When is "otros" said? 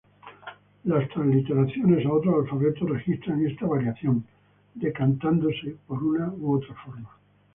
2.11-2.45